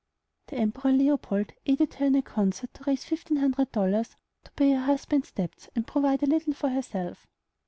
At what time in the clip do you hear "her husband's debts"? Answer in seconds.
4.71-5.69